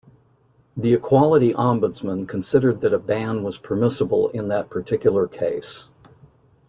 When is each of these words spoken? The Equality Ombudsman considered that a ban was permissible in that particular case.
The 0.75 0.95
Equality 0.95 1.53
Ombudsman 1.53 2.27
considered 2.27 2.79
that 2.81 2.91
a 2.91 2.97
ban 2.97 3.43
was 3.43 3.59
permissible 3.59 4.29
in 4.29 4.47
that 4.47 4.71
particular 4.71 5.27
case. 5.27 5.89